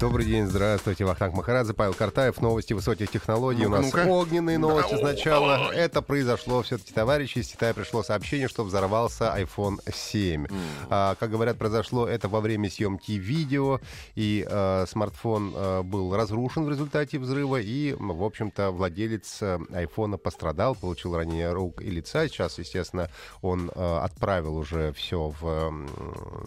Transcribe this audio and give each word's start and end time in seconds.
Добрый 0.00 0.24
день, 0.24 0.46
здравствуйте. 0.46 1.04
Вахтанг 1.04 1.34
Махарадзе, 1.34 1.74
Павел 1.74 1.92
Картаев. 1.92 2.40
Новости 2.40 2.72
высоких 2.72 3.10
технологий. 3.10 3.66
Ну-ка, 3.66 3.76
У 3.76 3.82
нас 3.82 4.06
огненные 4.06 4.56
новости 4.56 4.96
сначала. 4.96 5.70
Это 5.74 6.00
произошло 6.00 6.62
все-таки, 6.62 6.94
товарищи. 6.94 7.40
Из 7.40 7.48
Китая 7.48 7.74
пришло 7.74 8.02
сообщение, 8.02 8.48
что 8.48 8.64
взорвался 8.64 9.36
iPhone 9.36 9.76
7. 9.92 10.46
А, 10.88 11.16
как 11.16 11.30
говорят, 11.30 11.58
произошло 11.58 12.08
это 12.08 12.28
во 12.28 12.40
время 12.40 12.70
съемки 12.70 13.12
видео. 13.12 13.78
И 14.14 14.46
э, 14.48 14.86
смартфон 14.88 15.52
э, 15.54 15.82
был 15.82 16.16
разрушен 16.16 16.64
в 16.64 16.70
результате 16.70 17.18
взрыва. 17.18 17.60
И, 17.60 17.94
в 17.98 18.24
общем-то, 18.24 18.70
владелец 18.70 19.42
э, 19.42 19.58
айфона 19.70 20.16
пострадал, 20.16 20.76
получил 20.76 21.14
ранение 21.14 21.52
рук 21.52 21.82
и 21.82 21.90
лица. 21.90 22.26
Сейчас, 22.26 22.58
естественно, 22.58 23.10
он 23.42 23.70
э, 23.74 23.98
отправил 23.98 24.56
уже 24.56 24.94
все 24.94 25.30
в, 25.38 25.70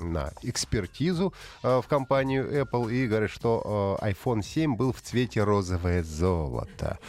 на 0.01 0.31
экспертизу 0.41 1.35
э, 1.62 1.81
в 1.84 1.88
компанию 1.88 2.51
Apple 2.51 2.91
и 2.91 3.05
говорит, 3.05 3.29
что 3.29 3.42
э, 3.45 4.11
iPhone 4.11 4.43
7 4.43 4.76
был 4.76 4.93
в 4.93 5.01
цвете 5.01 5.43
розовое 5.43 6.04
золото. 6.04 6.99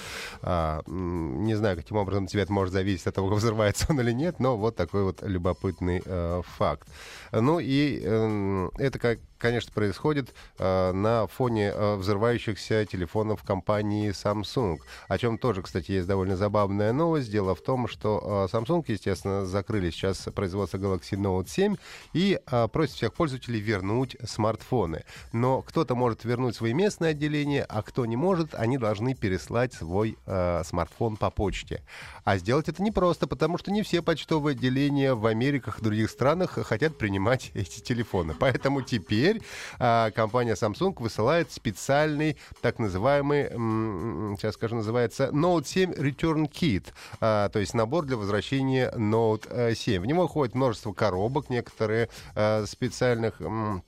М, 0.42 1.44
не 1.44 1.54
знаю, 1.54 1.76
каким 1.76 1.96
образом 1.96 2.28
цвет 2.28 2.50
может 2.50 2.72
зависеть 2.72 3.06
от 3.06 3.14
того, 3.14 3.28
взрывается 3.34 3.86
он 3.90 4.00
или 4.00 4.12
нет, 4.12 4.40
но 4.40 4.56
вот 4.56 4.76
такой 4.76 5.04
вот 5.04 5.22
любопытный 5.22 6.02
э, 6.04 6.42
факт. 6.56 6.88
Ну 7.32 7.58
и 7.58 8.00
э, 8.02 8.68
это, 8.78 8.98
как, 8.98 9.18
конечно, 9.38 9.72
происходит 9.72 10.34
э, 10.58 10.92
на 10.92 11.26
фоне 11.26 11.72
э, 11.74 11.96
взрывающихся 11.96 12.86
телефонов 12.86 13.42
компании 13.42 14.10
Samsung. 14.10 14.78
О 15.08 15.18
чем 15.18 15.38
тоже, 15.38 15.62
кстати, 15.62 15.92
есть 15.92 16.06
довольно 16.06 16.36
забавная 16.36 16.92
новость. 16.92 17.30
Дело 17.30 17.54
в 17.54 17.60
том, 17.60 17.88
что 17.88 18.48
э, 18.50 18.56
Samsung, 18.56 18.84
естественно, 18.88 19.46
закрыли 19.46 19.90
сейчас 19.90 20.28
производство 20.34 20.78
Galaxy 20.78 21.16
Note 21.18 21.48
7 21.48 21.76
и 22.12 22.38
э, 22.44 22.68
просят 22.68 22.96
всех 22.96 23.12
пользователей 23.14 23.60
вернуть 23.60 24.16
смартфоны. 24.24 25.04
Но 25.32 25.62
кто-то 25.62 25.94
может 25.94 26.23
вернуть 26.24 26.56
свои 26.56 26.72
местные 26.72 27.10
отделения, 27.10 27.64
а 27.68 27.82
кто 27.82 28.06
не 28.06 28.16
может, 28.16 28.54
они 28.54 28.78
должны 28.78 29.14
переслать 29.14 29.72
свой 29.74 30.16
э, 30.26 30.62
смартфон 30.64 31.16
по 31.16 31.30
почте. 31.30 31.82
А 32.24 32.38
сделать 32.38 32.68
это 32.68 32.82
непросто, 32.82 33.26
потому 33.26 33.58
что 33.58 33.70
не 33.70 33.82
все 33.82 34.02
почтовые 34.02 34.54
отделения 34.54 35.14
в 35.14 35.26
Америках 35.26 35.78
и 35.78 35.82
других 35.82 36.10
странах 36.10 36.58
хотят 36.66 36.96
принимать 36.98 37.50
эти 37.54 37.80
телефоны. 37.80 38.34
Поэтому 38.38 38.82
теперь 38.82 39.42
а, 39.78 40.10
компания 40.10 40.54
Samsung 40.54 40.94
высылает 41.00 41.52
специальный, 41.52 42.36
так 42.60 42.78
называемый, 42.78 43.44
м, 43.44 44.36
сейчас 44.38 44.54
скажу, 44.54 44.76
называется 44.76 45.30
Note 45.32 45.66
7 45.66 45.92
Return 45.92 46.50
Kit, 46.50 46.86
а, 47.20 47.48
то 47.48 47.58
есть 47.58 47.74
набор 47.74 48.04
для 48.06 48.16
возвращения 48.16 48.90
Note 48.96 49.46
э, 49.50 49.74
7. 49.74 50.02
В 50.02 50.06
него 50.06 50.26
входит 50.26 50.54
множество 50.54 50.92
коробок, 50.92 51.50
некоторые 51.50 52.08
э, 52.34 52.64
специальных... 52.66 53.40
м, 53.40 53.82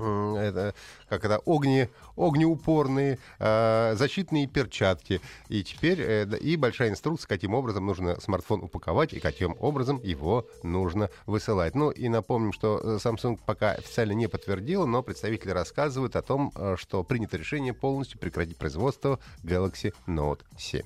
это, 0.00 0.74
как 1.08 1.24
это, 1.24 1.40
огне, 1.46 1.88
огнеупорные, 2.16 3.18
э, 3.38 3.94
защитные 3.96 4.46
перчатки. 4.46 5.20
И 5.48 5.62
теперь 5.62 6.00
э, 6.00 6.38
и 6.38 6.56
большая 6.56 6.90
инструкция, 6.90 7.28
каким 7.28 7.54
образом 7.54 7.86
нужно 7.86 8.20
смартфон 8.20 8.62
упаковать 8.62 9.12
и 9.12 9.20
каким 9.20 9.56
образом 9.60 10.00
его 10.02 10.46
нужно 10.62 11.10
высылать. 11.26 11.74
Ну 11.74 11.90
и 11.90 12.08
напомним, 12.08 12.52
что 12.52 12.80
э, 12.82 12.98
Samsung 13.02 13.38
пока 13.44 13.72
официально 13.72 14.12
не 14.12 14.28
подтвердила, 14.28 14.86
но 14.86 15.02
представители 15.02 15.50
рассказывают 15.50 16.16
о 16.16 16.22
том, 16.22 16.52
э, 16.54 16.76
что 16.78 17.02
принято 17.02 17.36
решение 17.36 17.72
полностью 17.72 18.18
прекратить 18.18 18.56
производство 18.56 19.18
Galaxy 19.42 19.92
Note 20.06 20.40
7. 20.58 20.82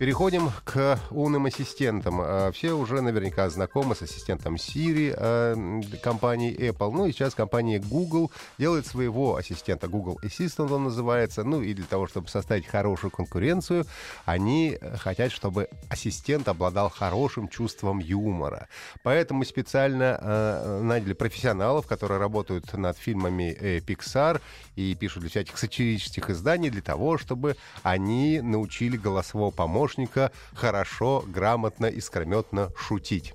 Переходим 0.00 0.50
к 0.64 0.98
умным 1.10 1.44
ассистентам. 1.44 2.22
Э, 2.22 2.52
Все 2.54 2.72
уже 2.72 3.02
наверняка 3.02 3.50
знакомы 3.50 3.94
с 3.94 4.00
ассистентом 4.00 4.54
Siri 4.54 5.14
м, 5.14 5.82
компании 6.02 6.56
Apple. 6.56 6.90
Ну 6.90 7.04
и 7.04 7.12
сейчас 7.12 7.34
компания 7.34 7.78
Google 7.78 8.32
делает 8.56 8.86
своего 8.86 9.36
ассистента. 9.36 9.88
Google 9.88 10.18
Assistant 10.22 10.72
он 10.72 10.84
называется. 10.84 11.44
Ну 11.44 11.60
и 11.60 11.74
для 11.74 11.84
того, 11.84 12.06
чтобы 12.06 12.28
составить 12.28 12.66
хорошую 12.66 13.10
конкуренцию, 13.10 13.84
они 14.24 14.78
хотят, 14.96 15.32
чтобы 15.32 15.68
ассистент 15.90 16.48
обладал 16.48 16.88
хорошим 16.88 17.48
чувством 17.48 17.98
юмора. 17.98 18.68
Поэтому 19.02 19.44
специально 19.44 20.18
э, 20.18 20.80
наняли 20.82 21.12
профессионалов, 21.12 21.86
которые 21.86 22.18
работают 22.18 22.72
над 22.72 22.96
фильмами 22.96 23.54
э, 23.60 23.80
Pixar 23.80 24.40
и 24.76 24.94
пишут 24.94 25.20
для 25.20 25.28
всяких 25.28 25.58
сатирических 25.58 26.30
изданий 26.30 26.70
для 26.70 26.80
того, 26.80 27.18
чтобы 27.18 27.56
они 27.82 28.40
научили 28.40 28.96
голосового 28.96 29.50
помощника 29.50 29.89
хорошо, 30.54 31.24
грамотно 31.26 31.86
и 31.86 32.00
скрометно 32.00 32.70
шутить. 32.76 33.34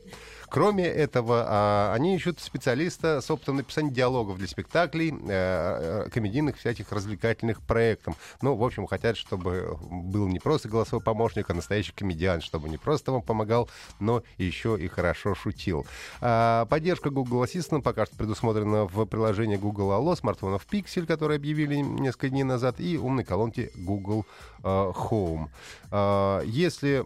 Кроме 0.49 0.85
этого, 0.85 1.45
а, 1.47 1.93
они 1.93 2.15
ищут 2.15 2.39
специалиста 2.39 3.21
с 3.21 3.29
опытом 3.31 3.57
написания 3.57 3.91
диалогов 3.91 4.37
для 4.37 4.47
спектаклей, 4.47 5.11
э, 5.11 6.05
э, 6.05 6.09
комедийных 6.09 6.57
всяких 6.57 6.91
развлекательных 6.91 7.61
проектов. 7.61 8.15
Ну, 8.41 8.55
в 8.55 8.63
общем, 8.63 8.85
хотят, 8.87 9.17
чтобы 9.17 9.77
был 9.89 10.27
не 10.27 10.39
просто 10.39 10.69
голосовой 10.69 11.03
помощник, 11.03 11.49
а 11.49 11.53
настоящий 11.53 11.93
комедиан, 11.93 12.41
чтобы 12.41 12.69
не 12.69 12.77
просто 12.77 13.11
вам 13.11 13.21
помогал, 13.21 13.69
но 13.99 14.23
еще 14.37 14.77
и 14.79 14.87
хорошо 14.87 15.35
шутил. 15.35 15.85
А, 16.21 16.65
Поддержка 16.65 17.09
Google 17.09 17.43
Assistant 17.43 17.81
пока 17.81 18.05
что 18.05 18.15
предусмотрена 18.15 18.85
в 18.85 19.05
приложении 19.05 19.57
Google 19.57 19.91
Allo, 19.91 20.15
смартфонов 20.15 20.65
Pixel, 20.71 21.05
которые 21.05 21.37
объявили 21.37 21.77
несколько 21.77 22.29
дней 22.29 22.43
назад, 22.43 22.79
и 22.79 22.97
умной 22.97 23.23
колонки 23.23 23.71
Google 23.75 24.25
э, 24.63 24.67
Home. 24.67 25.47
А, 25.91 26.41
Если 26.41 27.03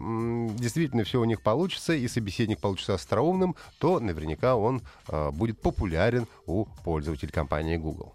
действительно 0.58 1.04
все 1.04 1.20
у 1.22 1.26
них 1.26 1.42
получится, 1.42 1.94
и 1.94 2.08
собеседник 2.08 2.60
получится 2.60 2.94
остроумным, 2.94 3.29
то 3.80 4.00
наверняка 4.00 4.56
он 4.56 4.82
э, 5.08 5.32
будет 5.32 5.60
популярен 5.62 6.28
у 6.46 6.66
пользователей 6.84 7.32
компании 7.32 7.78
Google. 7.78 8.14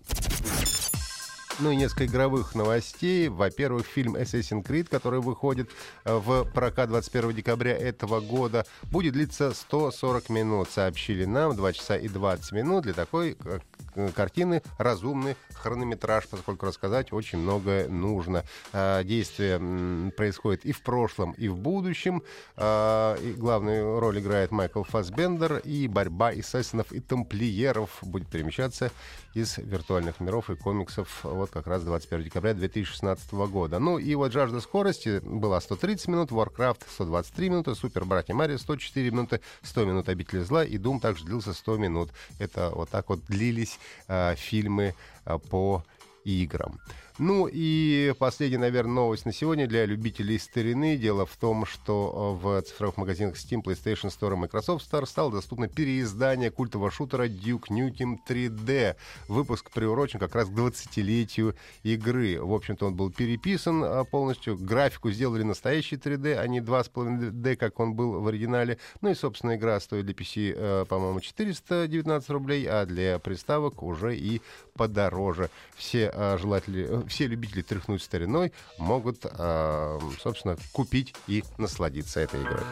Ну 1.61 1.71
и 1.71 1.77
несколько 1.77 2.07
игровых 2.07 2.55
новостей. 2.57 3.29
Во-первых, 3.29 3.87
фильм 3.87 4.17
Assassin's 4.17 4.65
Creed, 4.65 4.89
который 4.91 5.21
выходит 5.21 5.71
э, 6.05 6.13
в 6.15 6.45
прокат 6.53 6.89
21 6.89 7.33
декабря 7.33 7.77
этого 7.77 8.21
года, 8.21 8.67
будет 8.91 9.13
длиться 9.13 9.55
140 9.55 10.31
минут, 10.31 10.69
сообщили 10.69 11.25
нам, 11.25 11.55
2 11.55 11.73
часа 11.73 11.97
и 11.97 12.09
20 12.09 12.53
минут. 12.53 12.83
Для 12.85 12.93
такой 12.93 13.37
э, 13.45 13.61
к- 13.95 14.13
картины 14.15 14.63
разумный 14.79 15.37
хронометраж, 15.55 16.27
поскольку 16.29 16.67
рассказать 16.67 17.13
очень 17.13 17.39
многое 17.39 17.89
нужно. 17.89 18.45
Э, 18.73 19.03
Действие 19.05 20.11
происходит 20.17 20.65
и 20.65 20.73
в 20.73 20.83
прошлом, 20.83 21.33
и 21.33 21.47
в 21.47 21.57
будущем. 21.57 22.25
Э, 22.57 23.17
И 23.23 23.33
главную 23.33 24.01
роль 24.01 24.19
играет 24.19 24.51
Майкл 24.51 24.83
Фассбендер, 24.83 25.59
и 25.59 25.87
борьба 25.87 26.31
ассасинов 26.31 26.91
и 26.93 26.99
тамплиеров 26.99 27.91
будет 28.03 28.29
перемещаться 28.29 28.91
из 29.35 29.59
виртуальных 29.59 30.19
миров 30.21 30.51
и 30.51 30.57
комиксов 30.57 31.25
вот 31.45 31.51
как 31.51 31.67
раз 31.67 31.83
21 31.83 32.25
декабря 32.25 32.55
2016 32.55 33.33
года. 33.33 33.79
Ну 33.79 33.99
и 33.99 34.15
вот 34.15 34.33
«Жажда 34.33 34.61
скорости» 34.61 35.21
была 35.23 35.61
130 35.61 36.09
минут, 36.09 36.31
«Warcraft» 36.31 36.81
123 36.89 37.49
минуты, 37.51 37.75
«Супер 37.75 38.07
Братья 38.07 38.33
Марио» 38.35 38.57
104 38.57 39.11
минуты, 39.11 39.41
100 39.63 39.85
минут 39.85 40.09
«Обители 40.09 40.41
зла» 40.41 40.65
и 40.65 40.79
«Дум» 40.79 41.01
также 41.01 41.27
длился 41.27 41.53
100 41.53 41.77
минут. 41.77 42.11
Это 42.39 42.71
вот 42.71 42.89
так 42.89 43.11
вот 43.11 43.21
длились 43.27 43.79
э, 44.09 44.35
фильмы 44.37 44.95
э, 45.27 45.39
по 45.51 45.85
играм. 46.25 46.81
Ну 47.21 47.49
и 47.51 48.13
последняя, 48.19 48.59
наверное, 48.59 48.95
новость 48.95 49.25
на 49.25 49.33
сегодня 49.33 49.69
для 49.69 49.87
любителей 49.87 50.37
старины. 50.37 50.97
Дело 50.97 51.27
в 51.27 51.37
том, 51.37 51.65
что 51.65 52.41
э, 52.43 52.45
в 52.45 52.63
цифровых 52.63 52.97
магазинах 52.97 53.37
Steam, 53.37 53.63
PlayStation 53.63 54.11
Store 54.11 54.33
и 54.33 54.37
Microsoft 54.37 54.93
Store 54.93 55.07
стало 55.07 55.31
доступно 55.31 55.69
переиздание 55.69 56.51
культового 56.51 56.91
шутера 56.91 57.29
Duke 57.29 57.69
Nukem 57.71 58.17
3D. 58.29 58.97
Выпуск 59.29 59.71
приурочен 59.71 60.19
как 60.19 60.35
раз 60.35 60.49
к 60.49 60.51
20-летию 60.51 61.55
игры. 61.85 62.43
В 62.43 62.53
общем-то, 62.53 62.89
он 62.89 62.97
был 62.97 63.13
переписан 63.13 63.85
э, 63.85 64.05
полностью. 64.05 64.59
Графику 64.59 65.13
сделали 65.13 65.45
настоящий 65.45 65.95
3D, 65.95 66.35
а 66.35 66.49
не 66.49 66.59
2,5D, 66.59 67.55
как 67.55 67.79
он 67.79 67.95
был 67.95 68.23
в 68.23 68.27
оригинале. 68.27 68.79
Ну 69.03 69.11
и, 69.11 69.15
собственно, 69.15 69.55
игра 69.55 69.79
стоит 69.79 70.05
для 70.07 70.15
PC, 70.15 70.53
э, 70.53 70.85
по-моему, 70.89 71.21
419 71.21 72.31
рублей, 72.31 72.67
а 72.69 72.85
для 72.87 73.21
приставок 73.21 73.85
уже 73.85 74.17
и 74.17 74.43
подороже. 74.77 75.49
Все 75.77 76.13
желатели, 76.41 77.04
все 77.09 77.27
любители 77.27 77.63
тряхнуть 77.63 78.03
стариной 78.03 78.53
могут, 78.79 79.25
э, 79.25 80.01
собственно, 80.23 80.57
купить 80.73 81.15
и 81.27 81.45
насладиться 81.59 82.21
этой 82.21 82.43
игрой. 82.43 82.65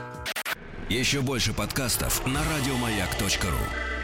Еще 0.89 1.21
больше 1.23 1.53
подкастов 1.55 2.27
на 2.27 2.43
радиомаяк.ру. 2.45 4.02